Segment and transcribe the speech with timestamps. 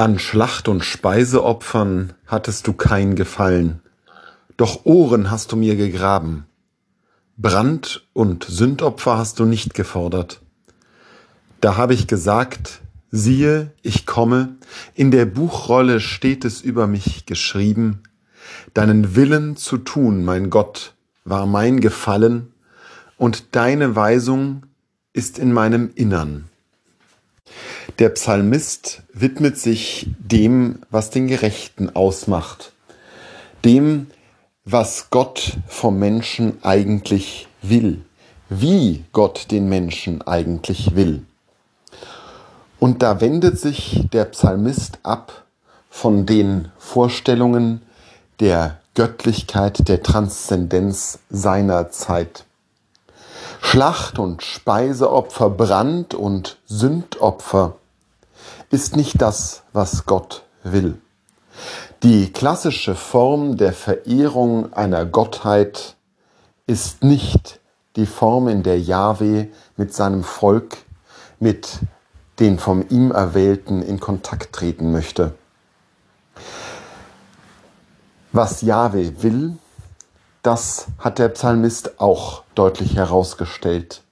[0.00, 3.82] An Schlacht- und Speiseopfern hattest du kein Gefallen,
[4.56, 6.46] doch Ohren hast du mir gegraben.
[7.36, 10.40] Brand- und Sündopfer hast du nicht gefordert.
[11.60, 12.80] Da habe ich gesagt,
[13.10, 14.54] siehe, ich komme,
[14.94, 18.04] in der Buchrolle steht es über mich geschrieben,
[18.74, 20.94] deinen Willen zu tun, mein Gott,
[21.24, 22.52] war mein Gefallen,
[23.16, 24.62] und deine Weisung
[25.12, 26.44] ist in meinem Innern.
[27.98, 32.70] Der Psalmist widmet sich dem, was den Gerechten ausmacht,
[33.64, 34.06] dem,
[34.64, 38.04] was Gott vom Menschen eigentlich will,
[38.48, 41.24] wie Gott den Menschen eigentlich will.
[42.78, 45.44] Und da wendet sich der Psalmist ab
[45.90, 47.82] von den Vorstellungen
[48.38, 52.44] der Göttlichkeit, der Transzendenz seiner Zeit.
[53.60, 57.74] Schlacht- und Speiseopfer, Brand- und Sündopfer
[58.70, 61.00] ist nicht das, was Gott will.
[62.02, 65.96] Die klassische Form der Verehrung einer Gottheit
[66.66, 67.60] ist nicht
[67.96, 70.76] die Form, in der Yahweh mit seinem Volk,
[71.40, 71.80] mit
[72.38, 75.34] den von ihm Erwählten in Kontakt treten möchte.
[78.30, 79.58] Was Yahweh will,
[80.42, 84.02] das hat der Psalmist auch deutlich herausgestellt.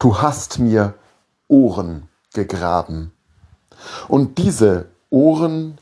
[0.00, 0.94] Du hast mir
[1.46, 3.12] Ohren gegraben.
[4.08, 5.78] Und diese Ohren,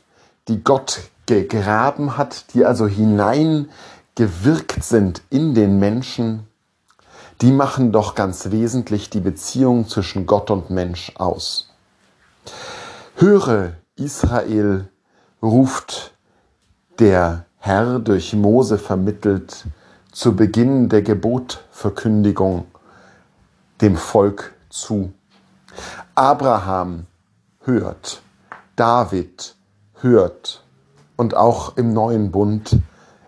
[0.47, 6.47] die Gott gegraben hat, die also hineingewirkt sind in den Menschen,
[7.41, 11.69] die machen doch ganz wesentlich die Beziehung zwischen Gott und Mensch aus.
[13.15, 14.89] Höre Israel,
[15.41, 16.13] ruft
[16.99, 19.65] der Herr durch Mose vermittelt
[20.11, 22.65] zu Beginn der Gebotverkündigung
[23.81, 25.13] dem Volk zu.
[26.15, 27.05] Abraham
[27.67, 28.23] hört,
[28.75, 29.55] David
[30.01, 30.63] hört
[31.17, 32.77] und auch im neuen Bund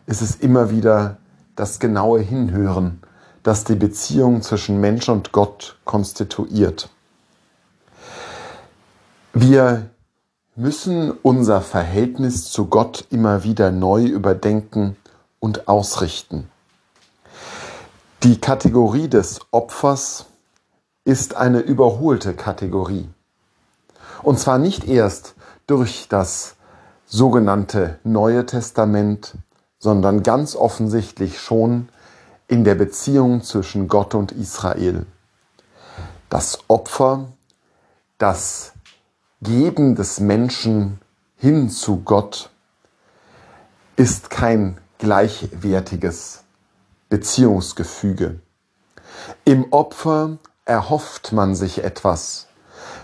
[0.08, 1.18] ist es immer wieder
[1.56, 3.02] das genaue Hinhören,
[3.44, 6.90] das die Beziehung zwischen Mensch und Gott konstituiert.
[9.34, 9.90] Wir
[10.56, 14.96] müssen unser Verhältnis zu Gott immer wieder neu überdenken
[15.40, 16.50] und ausrichten.
[18.24, 20.26] Die Kategorie des Opfers
[21.06, 23.08] ist eine überholte Kategorie.
[24.24, 25.36] Und zwar nicht erst
[25.68, 26.56] durch das
[27.06, 29.36] sogenannte Neue Testament,
[29.80, 31.90] sondern ganz offensichtlich schon
[32.48, 35.06] in der Beziehung zwischen Gott und Israel.
[36.30, 37.30] Das Opfer,
[38.18, 38.74] das
[39.42, 41.00] Geben des Menschen
[41.38, 42.50] hin zu Gott
[43.96, 46.44] ist kein gleichwertiges
[47.08, 48.40] Beziehungsgefüge.
[49.46, 52.49] Im Opfer erhofft man sich etwas.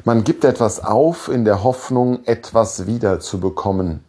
[0.07, 4.03] Man gibt etwas auf in der Hoffnung, etwas wiederzubekommen.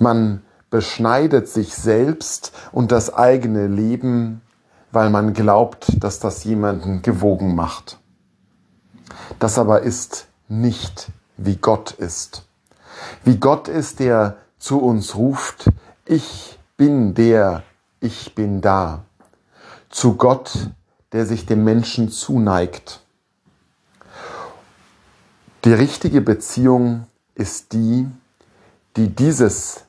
[0.00, 4.40] Man beschneidet sich selbst und das eigene Leben,
[4.90, 8.00] weil man glaubt, dass das jemanden gewogen macht.
[9.38, 11.06] Das aber ist nicht,
[11.36, 12.44] wie Gott ist.
[13.22, 15.70] Wie Gott ist, der zu uns ruft,
[16.04, 17.62] ich bin der,
[18.00, 19.04] ich bin da.
[19.88, 20.70] Zu Gott,
[21.12, 23.05] der sich dem Menschen zuneigt
[25.66, 28.06] die richtige Beziehung ist die,
[28.96, 29.80] die dieses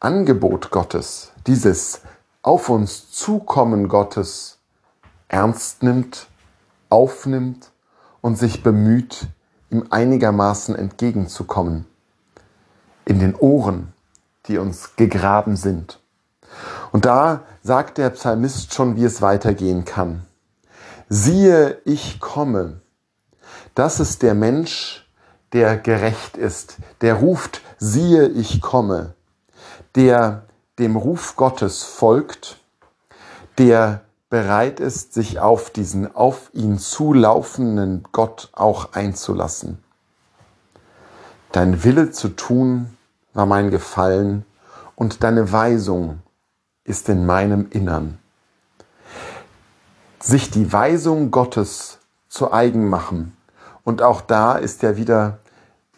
[0.00, 2.00] Angebot Gottes, dieses
[2.42, 4.58] auf uns zukommen Gottes
[5.28, 6.26] ernst nimmt,
[6.88, 7.70] aufnimmt
[8.22, 9.28] und sich bemüht,
[9.70, 11.86] ihm einigermaßen entgegenzukommen.
[13.04, 13.92] In den Ohren,
[14.46, 16.00] die uns gegraben sind.
[16.90, 20.22] Und da sagt der Psalmist schon, wie es weitergehen kann.
[21.08, 22.80] Siehe, ich komme.
[23.76, 25.03] Das ist der Mensch,
[25.54, 29.14] der gerecht ist, der ruft, siehe, ich komme,
[29.94, 30.42] der
[30.80, 32.58] dem Ruf Gottes folgt,
[33.56, 39.78] der bereit ist, sich auf diesen auf ihn zulaufenden Gott auch einzulassen.
[41.52, 42.96] Dein Wille zu tun
[43.32, 44.44] war mein Gefallen
[44.96, 46.18] und deine Weisung
[46.82, 48.18] ist in meinem Innern.
[50.18, 53.36] Sich die Weisung Gottes zu eigen machen.
[53.84, 55.38] Und auch da ist ja wieder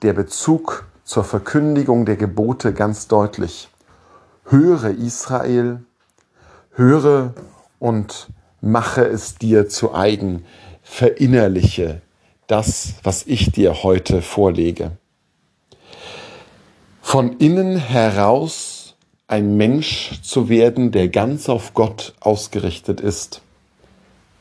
[0.02, 3.68] der Bezug zur Verkündigung der Gebote ganz deutlich.
[4.44, 5.84] Höre Israel,
[6.72, 7.34] höre
[7.78, 8.28] und
[8.60, 10.44] mache es dir zu eigen,
[10.82, 12.02] verinnerliche
[12.46, 14.92] das, was ich dir heute vorlege.
[17.00, 18.94] Von innen heraus
[19.28, 23.42] ein Mensch zu werden, der ganz auf Gott ausgerichtet ist.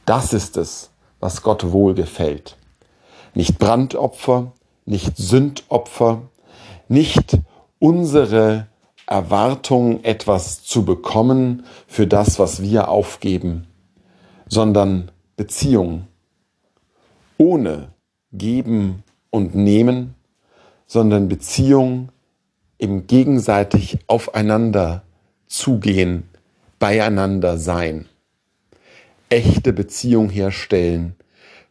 [0.06, 2.58] Das ist es, was Gott wohlgefällt.
[3.34, 4.52] Nicht Brandopfer,
[4.86, 6.22] nicht Sündopfer,
[6.88, 7.40] Nicht
[7.80, 8.68] unsere
[9.08, 13.68] Erwartung, etwas zu bekommen für das, was wir aufgeben,
[14.48, 16.08] sondern Beziehung
[17.38, 17.90] ohne
[18.32, 20.16] Geben und Nehmen,
[20.88, 22.10] sondern Beziehung
[22.78, 25.04] im gegenseitig aufeinander
[25.48, 26.30] zugehen,
[26.80, 28.06] beieinander sein,
[29.30, 31.16] echte Beziehung herstellen,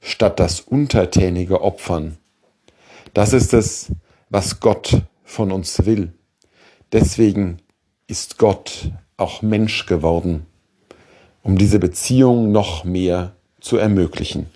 [0.00, 2.18] statt das untertänige Opfern.
[3.14, 3.92] Das ist es,
[4.28, 6.12] was Gott von uns will.
[6.92, 7.58] Deswegen
[8.08, 10.46] ist Gott auch Mensch geworden,
[11.44, 14.46] um diese Beziehung noch mehr zu ermöglichen.